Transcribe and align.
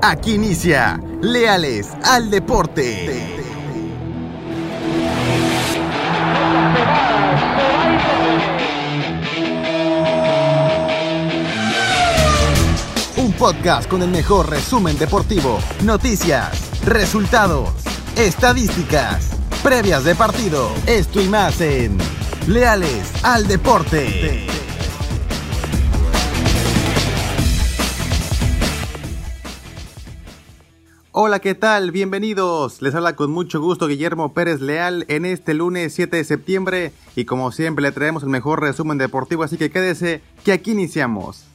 Aquí 0.00 0.34
inicia 0.34 1.00
Leales 1.20 1.88
al 2.04 2.30
Deporte. 2.30 3.42
Un 13.16 13.32
podcast 13.32 13.88
con 13.88 14.02
el 14.02 14.08
mejor 14.10 14.48
resumen 14.48 14.96
deportivo, 14.98 15.58
noticias, 15.82 16.48
resultados, 16.84 17.70
estadísticas, 18.16 19.30
previas 19.64 20.04
de 20.04 20.14
partido, 20.14 20.70
esto 20.86 21.20
y 21.20 21.28
más 21.28 21.60
en 21.60 21.98
Leales 22.46 23.10
al 23.24 23.48
Deporte. 23.48 24.57
Hola, 31.20 31.40
¿qué 31.40 31.56
tal? 31.56 31.90
Bienvenidos. 31.90 32.80
Les 32.80 32.94
habla 32.94 33.16
con 33.16 33.32
mucho 33.32 33.60
gusto 33.60 33.88
Guillermo 33.88 34.32
Pérez 34.34 34.60
Leal 34.60 35.04
en 35.08 35.24
este 35.24 35.52
lunes 35.52 35.92
7 35.92 36.16
de 36.16 36.22
septiembre 36.22 36.92
y 37.16 37.24
como 37.24 37.50
siempre 37.50 37.82
le 37.82 37.90
traemos 37.90 38.22
el 38.22 38.28
mejor 38.28 38.60
resumen 38.60 38.98
deportivo, 38.98 39.42
así 39.42 39.56
que 39.56 39.68
quédese 39.68 40.22
que 40.44 40.52
aquí 40.52 40.70
iniciamos. 40.70 41.47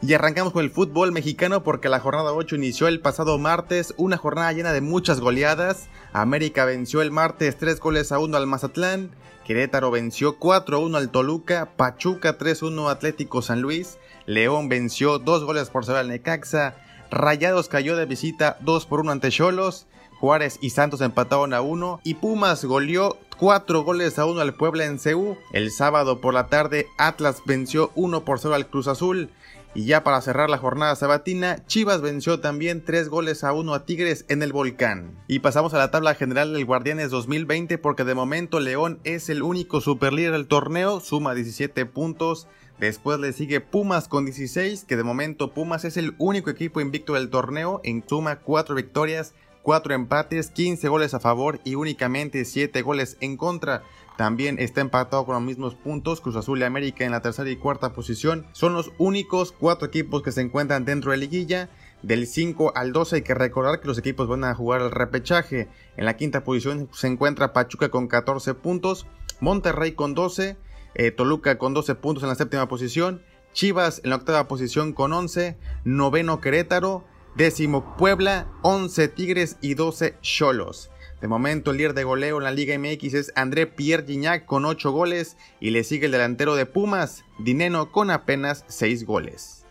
Y 0.00 0.14
arrancamos 0.14 0.52
con 0.52 0.64
el 0.64 0.70
fútbol 0.70 1.10
mexicano 1.10 1.64
porque 1.64 1.88
la 1.88 1.98
jornada 1.98 2.32
8 2.32 2.54
inició 2.54 2.86
el 2.86 3.00
pasado 3.00 3.36
martes, 3.36 3.94
una 3.96 4.16
jornada 4.16 4.52
llena 4.52 4.72
de 4.72 4.80
muchas 4.80 5.18
goleadas. 5.18 5.88
América 6.12 6.64
venció 6.64 7.02
el 7.02 7.10
martes 7.10 7.58
3 7.58 7.80
goles 7.80 8.12
a 8.12 8.20
1 8.20 8.36
al 8.36 8.46
Mazatlán, 8.46 9.10
Querétaro 9.44 9.90
venció 9.90 10.36
4 10.38 10.76
a 10.76 10.80
1 10.80 10.96
al 10.98 11.10
Toluca, 11.10 11.72
Pachuca 11.76 12.38
3 12.38 12.62
a 12.62 12.66
1 12.66 12.88
Atlético 12.88 13.42
San 13.42 13.60
Luis, 13.60 13.98
León 14.26 14.68
venció 14.68 15.18
2 15.18 15.44
goles 15.44 15.68
por 15.68 15.84
0 15.84 15.98
al 15.98 16.08
Necaxa, 16.08 16.76
Rayados 17.10 17.68
cayó 17.68 17.96
de 17.96 18.06
visita 18.06 18.56
2 18.60 18.86
por 18.86 19.00
1 19.00 19.10
ante 19.10 19.30
Cholos, 19.30 19.88
Juárez 20.20 20.58
y 20.60 20.70
Santos 20.70 21.00
empataron 21.00 21.54
a 21.54 21.60
1 21.60 22.00
y 22.04 22.14
Pumas 22.14 22.64
goleó 22.64 23.16
4 23.38 23.82
goles 23.82 24.18
a 24.18 24.26
1 24.26 24.40
al 24.40 24.54
Puebla 24.54 24.84
en 24.84 24.98
CU. 24.98 25.36
El 25.52 25.70
sábado 25.70 26.20
por 26.20 26.34
la 26.34 26.48
tarde 26.48 26.86
Atlas 26.98 27.42
venció 27.46 27.92
1 27.94 28.24
por 28.24 28.40
0 28.40 28.54
al 28.54 28.66
Cruz 28.66 28.88
Azul. 28.88 29.30
Y 29.78 29.84
ya 29.84 30.02
para 30.02 30.20
cerrar 30.20 30.50
la 30.50 30.58
jornada 30.58 30.96
sabatina, 30.96 31.64
Chivas 31.66 32.00
venció 32.00 32.40
también 32.40 32.84
3 32.84 33.08
goles 33.08 33.44
a 33.44 33.52
1 33.52 33.74
a 33.74 33.86
Tigres 33.86 34.24
en 34.28 34.42
el 34.42 34.52
Volcán. 34.52 35.16
Y 35.28 35.38
pasamos 35.38 35.72
a 35.72 35.78
la 35.78 35.92
tabla 35.92 36.16
general 36.16 36.52
del 36.52 36.64
Guardianes 36.64 37.12
2020 37.12 37.78
porque 37.78 38.02
de 38.02 38.16
momento 38.16 38.58
León 38.58 38.98
es 39.04 39.28
el 39.28 39.40
único 39.40 39.80
superlíder 39.80 40.32
del 40.32 40.48
torneo, 40.48 40.98
suma 40.98 41.32
17 41.32 41.86
puntos. 41.86 42.48
Después 42.80 43.20
le 43.20 43.32
sigue 43.32 43.60
Pumas 43.60 44.08
con 44.08 44.24
16, 44.24 44.84
que 44.84 44.96
de 44.96 45.04
momento 45.04 45.54
Pumas 45.54 45.84
es 45.84 45.96
el 45.96 46.16
único 46.18 46.50
equipo 46.50 46.80
invicto 46.80 47.14
del 47.14 47.30
torneo, 47.30 47.80
en 47.84 48.02
suma 48.04 48.40
4 48.40 48.74
victorias, 48.74 49.32
4 49.68 49.92
empates, 49.92 50.48
15 50.48 50.88
goles 50.88 51.12
a 51.12 51.20
favor 51.20 51.60
y 51.62 51.74
únicamente 51.74 52.46
7 52.46 52.80
goles 52.80 53.18
en 53.20 53.36
contra. 53.36 53.82
También 54.16 54.58
está 54.58 54.80
empatado 54.80 55.26
con 55.26 55.34
los 55.34 55.44
mismos 55.44 55.74
puntos 55.74 56.22
Cruz 56.22 56.36
Azul 56.36 56.58
y 56.58 56.62
América 56.62 57.04
en 57.04 57.10
la 57.10 57.20
tercera 57.20 57.50
y 57.50 57.56
cuarta 57.56 57.92
posición. 57.92 58.46
Son 58.52 58.72
los 58.72 58.92
únicos 58.96 59.52
cuatro 59.52 59.88
equipos 59.88 60.22
que 60.22 60.32
se 60.32 60.40
encuentran 60.40 60.86
dentro 60.86 61.10
de 61.10 61.18
liguilla. 61.18 61.68
Del 62.00 62.26
5 62.26 62.72
al 62.76 62.94
12 62.94 63.16
hay 63.16 63.22
que 63.22 63.34
recordar 63.34 63.78
que 63.82 63.88
los 63.88 63.98
equipos 63.98 64.26
van 64.26 64.44
a 64.44 64.54
jugar 64.54 64.80
el 64.80 64.90
repechaje. 64.90 65.68
En 65.98 66.06
la 66.06 66.16
quinta 66.16 66.44
posición 66.44 66.88
se 66.94 67.08
encuentra 67.08 67.52
Pachuca 67.52 67.90
con 67.90 68.08
14 68.08 68.54
puntos, 68.54 69.06
Monterrey 69.38 69.92
con 69.92 70.14
12, 70.14 70.56
eh, 70.94 71.10
Toluca 71.10 71.58
con 71.58 71.74
12 71.74 71.94
puntos 71.94 72.22
en 72.22 72.30
la 72.30 72.36
séptima 72.36 72.68
posición, 72.68 73.20
Chivas 73.52 74.00
en 74.02 74.08
la 74.08 74.16
octava 74.16 74.48
posición 74.48 74.94
con 74.94 75.12
11, 75.12 75.58
noveno 75.84 76.40
Querétaro, 76.40 77.04
décimo 77.34 77.96
Puebla, 77.96 78.46
11 78.62 79.08
Tigres 79.08 79.56
y 79.60 79.74
12 79.74 80.16
Cholos. 80.22 80.90
De 81.20 81.28
momento, 81.28 81.72
el 81.72 81.78
líder 81.78 81.94
de 81.94 82.04
goleo 82.04 82.38
en 82.38 82.44
la 82.44 82.52
Liga 82.52 82.78
MX 82.78 83.14
es 83.14 83.32
André 83.34 83.66
Pierre 83.66 84.06
Gignac 84.06 84.46
con 84.46 84.64
8 84.64 84.92
goles 84.92 85.36
y 85.60 85.70
le 85.70 85.82
sigue 85.82 86.06
el 86.06 86.12
delantero 86.12 86.54
de 86.54 86.66
Pumas, 86.66 87.24
Dineno, 87.38 87.90
con 87.90 88.10
apenas 88.10 88.64
6 88.68 89.04
goles. 89.04 89.64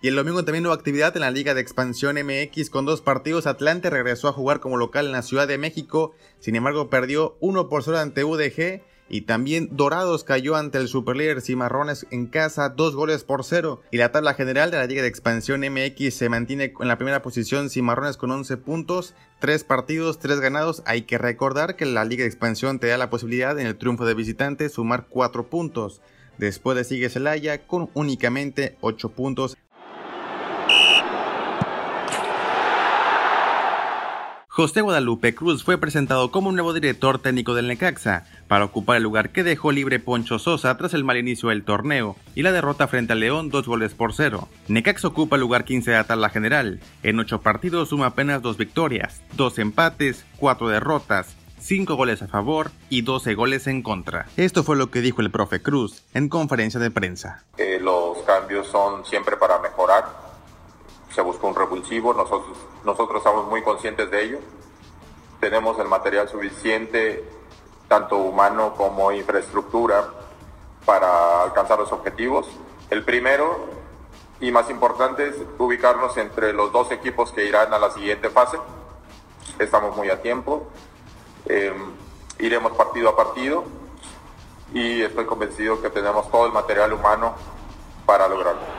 Y 0.00 0.08
el 0.08 0.16
domingo 0.16 0.44
también 0.44 0.66
hubo 0.66 0.72
actividad 0.72 1.14
en 1.16 1.20
la 1.20 1.30
Liga 1.30 1.54
de 1.54 1.60
Expansión 1.60 2.16
MX 2.16 2.70
con 2.70 2.84
dos 2.84 3.02
partidos. 3.02 3.46
Atlante 3.46 3.88
regresó 3.88 4.26
a 4.26 4.32
jugar 4.32 4.58
como 4.58 4.76
local 4.76 5.06
en 5.06 5.12
la 5.12 5.22
Ciudad 5.22 5.46
de 5.46 5.58
México, 5.58 6.12
sin 6.40 6.56
embargo 6.56 6.90
perdió 6.90 7.36
1 7.40 7.68
por 7.68 7.84
0 7.84 7.98
ante 7.98 8.24
UDG 8.24 8.82
y 9.12 9.20
también 9.20 9.68
Dorados 9.72 10.24
cayó 10.24 10.56
ante 10.56 10.78
el 10.78 10.88
superlíder 10.88 11.42
Cimarrones 11.42 12.06
en 12.10 12.26
casa, 12.26 12.70
dos 12.70 12.96
goles 12.96 13.24
por 13.24 13.44
cero. 13.44 13.82
Y 13.90 13.98
la 13.98 14.10
tabla 14.10 14.32
general 14.32 14.70
de 14.70 14.78
la 14.78 14.86
Liga 14.86 15.02
de 15.02 15.08
Expansión 15.08 15.60
MX 15.60 16.14
se 16.14 16.30
mantiene 16.30 16.72
en 16.80 16.88
la 16.88 16.96
primera 16.96 17.20
posición 17.20 17.68
Cimarrones 17.68 18.16
con 18.16 18.30
11 18.30 18.56
puntos, 18.56 19.14
3 19.40 19.64
partidos, 19.64 20.18
3 20.18 20.40
ganados. 20.40 20.82
Hay 20.86 21.02
que 21.02 21.18
recordar 21.18 21.76
que 21.76 21.84
la 21.84 22.06
Liga 22.06 22.22
de 22.22 22.28
Expansión 22.28 22.78
te 22.78 22.86
da 22.86 22.96
la 22.96 23.10
posibilidad 23.10 23.58
en 23.60 23.66
el 23.66 23.76
triunfo 23.76 24.06
de 24.06 24.14
visitante 24.14 24.70
sumar 24.70 25.08
4 25.10 25.50
puntos. 25.50 26.00
Después 26.38 26.74
de 26.78 26.84
sigue 26.84 27.10
Celaya 27.10 27.66
con 27.66 27.90
únicamente 27.92 28.78
8 28.80 29.10
puntos. 29.10 29.58
José 34.54 34.82
Guadalupe 34.82 35.34
Cruz 35.34 35.64
fue 35.64 35.78
presentado 35.78 36.30
como 36.30 36.52
nuevo 36.52 36.74
director 36.74 37.18
técnico 37.18 37.54
del 37.54 37.68
Necaxa, 37.68 38.26
para 38.48 38.66
ocupar 38.66 38.98
el 38.98 39.02
lugar 39.02 39.30
que 39.30 39.44
dejó 39.44 39.72
libre 39.72 39.98
Poncho 39.98 40.38
Sosa 40.38 40.76
tras 40.76 40.92
el 40.92 41.04
mal 41.04 41.16
inicio 41.16 41.48
del 41.48 41.64
torneo 41.64 42.16
y 42.34 42.42
la 42.42 42.52
derrota 42.52 42.86
frente 42.86 43.14
al 43.14 43.20
León 43.20 43.48
dos 43.48 43.66
goles 43.66 43.94
por 43.94 44.12
cero. 44.12 44.48
Necaxa 44.68 45.08
ocupa 45.08 45.36
el 45.36 45.40
lugar 45.40 45.64
15 45.64 45.92
de 45.92 45.96
la 45.96 46.04
tabla 46.04 46.28
general. 46.28 46.80
En 47.02 47.18
8 47.18 47.40
partidos 47.40 47.88
suma 47.88 48.08
apenas 48.08 48.42
2 48.42 48.58
victorias, 48.58 49.22
2 49.38 49.58
empates, 49.58 50.26
4 50.36 50.68
derrotas, 50.68 51.34
5 51.58 51.94
goles 51.94 52.20
a 52.20 52.28
favor 52.28 52.72
y 52.90 53.00
12 53.00 53.32
goles 53.32 53.66
en 53.68 53.80
contra. 53.80 54.26
Esto 54.36 54.64
fue 54.64 54.76
lo 54.76 54.90
que 54.90 55.00
dijo 55.00 55.22
el 55.22 55.30
profe 55.30 55.62
Cruz 55.62 56.04
en 56.12 56.28
conferencia 56.28 56.78
de 56.78 56.90
prensa. 56.90 57.42
Eh, 57.56 57.78
los 57.80 58.18
cambios 58.26 58.66
son 58.66 59.02
siempre 59.06 59.38
para 59.38 59.58
mejorar. 59.60 60.21
Se 61.14 61.20
busca 61.20 61.46
un 61.46 61.54
revulsivo, 61.54 62.14
nosotros, 62.14 62.56
nosotros 62.84 63.18
estamos 63.18 63.46
muy 63.46 63.62
conscientes 63.62 64.10
de 64.10 64.24
ello. 64.24 64.38
Tenemos 65.40 65.78
el 65.78 65.88
material 65.88 66.28
suficiente 66.28 67.24
tanto 67.88 68.16
humano 68.16 68.74
como 68.76 69.12
infraestructura, 69.12 70.08
para 70.84 71.42
alcanzar 71.42 71.78
los 71.78 71.92
objetivos. 71.92 72.46
El 72.90 73.04
primero 73.04 73.66
y 74.40 74.50
más 74.50 74.68
importante 74.70 75.28
es 75.28 75.36
ubicarnos 75.58 76.16
entre 76.16 76.52
los 76.52 76.72
dos 76.72 76.90
equipos 76.90 77.32
que 77.32 77.44
irán 77.44 77.72
a 77.72 77.78
la 77.78 77.90
siguiente 77.90 78.28
fase. 78.30 78.58
Estamos 79.58 79.96
muy 79.96 80.10
a 80.10 80.20
tiempo. 80.20 80.66
Em, 81.46 81.92
iremos 82.38 82.72
partido 82.72 83.10
a 83.10 83.16
partido 83.16 83.64
y 84.72 85.02
estoy 85.02 85.26
convencido 85.26 85.80
que 85.80 85.90
tenemos 85.90 86.30
todo 86.30 86.46
el 86.46 86.52
material 86.52 86.92
humano 86.92 87.34
para 88.06 88.28
lograrlo. 88.28 88.71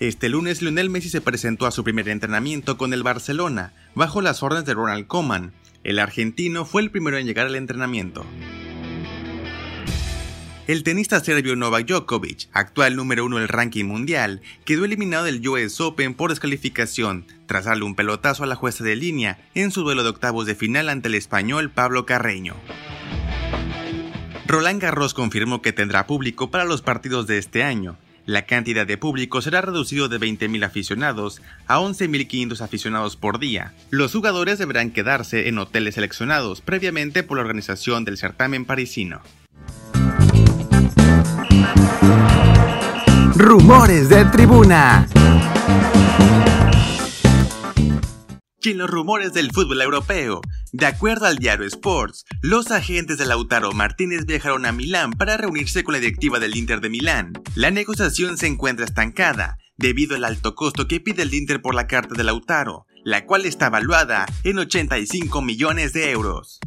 Este 0.00 0.28
lunes 0.28 0.60
Lionel 0.60 0.90
Messi 0.90 1.08
se 1.08 1.20
presentó 1.20 1.66
a 1.66 1.70
su 1.70 1.84
primer 1.84 2.08
entrenamiento 2.08 2.76
con 2.76 2.92
el 2.92 3.04
Barcelona, 3.04 3.72
bajo 3.94 4.20
las 4.20 4.42
órdenes 4.42 4.64
de 4.64 4.74
Ronald 4.74 5.06
Koeman, 5.06 5.52
el 5.84 6.00
argentino 6.00 6.64
fue 6.64 6.82
el 6.82 6.90
primero 6.90 7.16
en 7.16 7.26
llegar 7.26 7.46
al 7.46 7.54
entrenamiento. 7.54 8.26
El 10.66 10.82
tenista 10.82 11.20
serbio 11.20 11.54
Novak 11.54 11.86
Djokovic, 11.86 12.48
actual 12.52 12.96
número 12.96 13.24
uno 13.24 13.36
del 13.36 13.48
ranking 13.48 13.84
mundial, 13.84 14.40
quedó 14.64 14.86
eliminado 14.86 15.24
del 15.24 15.46
US 15.46 15.80
Open 15.80 16.14
por 16.14 16.30
descalificación 16.30 17.26
tras 17.46 17.66
darle 17.66 17.84
un 17.84 17.94
pelotazo 17.94 18.42
a 18.44 18.46
la 18.46 18.56
jueza 18.56 18.82
de 18.82 18.96
línea 18.96 19.38
en 19.54 19.70
su 19.70 19.82
duelo 19.82 20.02
de 20.02 20.08
octavos 20.08 20.46
de 20.46 20.54
final 20.54 20.88
ante 20.88 21.08
el 21.08 21.14
español 21.14 21.70
Pablo 21.70 22.06
Carreño. 22.06 22.56
Roland 24.46 24.80
Garros 24.80 25.14
confirmó 25.14 25.62
que 25.62 25.72
tendrá 25.72 26.06
público 26.06 26.50
para 26.50 26.64
los 26.64 26.80
partidos 26.80 27.26
de 27.26 27.38
este 27.38 27.62
año, 27.62 27.98
la 28.26 28.46
cantidad 28.46 28.86
de 28.86 28.98
público 28.98 29.42
será 29.42 29.60
reducido 29.60 30.08
de 30.08 30.18
20.000 30.18 30.64
aficionados 30.64 31.42
a 31.66 31.78
11.500 31.78 32.60
aficionados 32.60 33.16
por 33.16 33.38
día. 33.38 33.74
Los 33.90 34.12
jugadores 34.12 34.58
deberán 34.58 34.90
quedarse 34.90 35.48
en 35.48 35.58
hoteles 35.58 35.94
seleccionados 35.94 36.60
previamente 36.60 37.22
por 37.22 37.38
la 37.38 37.42
organización 37.42 38.04
del 38.04 38.18
certamen 38.18 38.64
parisino. 38.64 39.20
Rumores 43.36 44.08
de 44.08 44.24
tribuna. 44.26 45.08
y 48.66 48.72
los 48.72 48.88
rumores 48.88 49.34
del 49.34 49.50
fútbol 49.52 49.82
europeo. 49.82 50.40
De 50.76 50.86
acuerdo 50.86 51.26
al 51.26 51.38
diario 51.38 51.64
Sports, 51.68 52.24
los 52.42 52.72
agentes 52.72 53.16
de 53.16 53.26
Lautaro 53.26 53.70
Martínez 53.70 54.26
viajaron 54.26 54.66
a 54.66 54.72
Milán 54.72 55.12
para 55.12 55.36
reunirse 55.36 55.84
con 55.84 55.92
la 55.92 56.00
directiva 56.00 56.40
del 56.40 56.56
Inter 56.56 56.80
de 56.80 56.88
Milán. 56.88 57.32
La 57.54 57.70
negociación 57.70 58.36
se 58.38 58.48
encuentra 58.48 58.84
estancada 58.84 59.56
debido 59.76 60.16
al 60.16 60.24
alto 60.24 60.56
costo 60.56 60.88
que 60.88 60.98
pide 60.98 61.22
el 61.22 61.32
Inter 61.32 61.62
por 61.62 61.76
la 61.76 61.86
carta 61.86 62.16
de 62.16 62.24
Lautaro, 62.24 62.86
la 63.04 63.24
cual 63.24 63.46
está 63.46 63.70
valuada 63.70 64.26
en 64.42 64.58
85 64.58 65.42
millones 65.42 65.92
de 65.92 66.10
euros. 66.10 66.58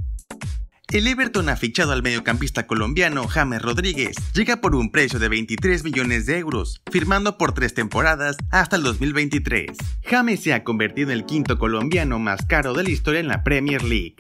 El 0.94 1.06
Everton 1.06 1.50
ha 1.50 1.58
fichado 1.58 1.92
al 1.92 2.02
mediocampista 2.02 2.66
colombiano 2.66 3.28
James 3.28 3.62
Rodríguez. 3.62 4.16
Llega 4.34 4.62
por 4.62 4.74
un 4.74 4.90
precio 4.90 5.20
de 5.20 5.28
23 5.28 5.84
millones 5.84 6.26
de 6.26 6.38
euros, 6.38 6.82
firmando 6.90 7.38
por 7.38 7.52
tres 7.52 7.74
temporadas 7.74 8.38
hasta 8.52 8.78
el 8.78 8.84
2023. 8.84 9.68
James 10.06 10.42
se 10.42 10.54
ha 10.54 10.64
convertido 10.64 11.12
en 11.12 11.18
el 11.18 11.26
quinto 11.26 11.60
colombiano 11.60 12.20
más 12.20 12.46
caro 12.46 12.74
de 12.74 12.84
la 12.84 12.90
historia 12.90 13.20
en 13.20 13.28
la 13.28 13.44
Premier 13.44 13.84
League. 13.84 14.16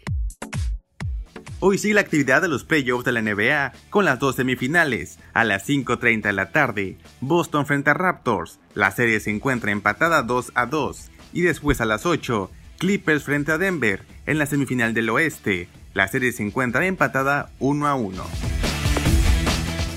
Hoy 1.61 1.77
sigue 1.77 1.93
la 1.93 2.01
actividad 2.01 2.41
de 2.41 2.49
los 2.49 2.65
playoffs 2.65 3.05
de 3.05 3.13
la 3.13 3.21
NBA 3.21 3.71
con 3.89 4.03
las 4.03 4.19
dos 4.19 4.35
semifinales. 4.35 5.19
A 5.33 5.45
las 5.45 5.69
5.30 5.69 6.23
de 6.23 6.33
la 6.33 6.51
tarde, 6.51 6.97
Boston 7.21 7.65
frente 7.65 7.91
a 7.91 7.93
Raptors. 7.93 8.59
La 8.73 8.91
serie 8.91 9.21
se 9.21 9.31
encuentra 9.31 9.71
empatada 9.71 10.21
2 10.21 10.51
a 10.53 10.65
2. 10.65 11.11
Y 11.31 11.43
después 11.43 11.79
a 11.79 11.85
las 11.85 12.05
8, 12.05 12.51
Clippers 12.77 13.23
frente 13.23 13.53
a 13.53 13.57
Denver 13.57 14.03
en 14.25 14.37
la 14.37 14.45
semifinal 14.45 14.93
del 14.93 15.09
oeste. 15.09 15.69
La 15.97 16.07
serie 16.07 16.31
se 16.31 16.43
encuentra 16.43 16.85
empatada 16.85 17.49
1 17.57 17.87
a 17.87 17.95
1. 17.95 18.23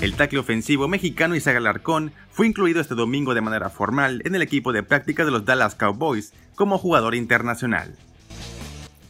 El 0.01 0.15
tackle 0.15 0.39
ofensivo 0.39 0.87
mexicano 0.87 1.35
Isaac 1.35 1.57
Alarcón 1.57 2.11
fue 2.31 2.47
incluido 2.47 2.81
este 2.81 2.95
domingo 2.95 3.35
de 3.35 3.41
manera 3.41 3.69
formal 3.69 4.19
en 4.25 4.33
el 4.33 4.41
equipo 4.41 4.73
de 4.73 4.81
práctica 4.81 5.25
de 5.25 5.29
los 5.29 5.45
Dallas 5.45 5.75
Cowboys 5.75 6.33
como 6.55 6.79
jugador 6.79 7.13
internacional. 7.13 7.95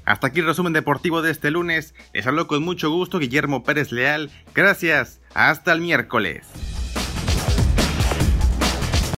Hasta 0.04 0.28
aquí 0.28 0.42
el 0.42 0.48
resumen 0.48 0.74
deportivo 0.74 1.22
de 1.22 1.32
este 1.32 1.50
lunes. 1.50 1.96
Les 2.14 2.28
hablo 2.28 2.48
con 2.48 2.62
mucho 2.62 2.92
gusto 2.92 3.20
Guillermo 3.20 3.64
Pérez 3.64 3.94
Leal. 3.94 4.30
Gracias. 4.54 5.22
Hasta 5.34 5.72
el 5.72 5.80
miércoles. 5.80 6.46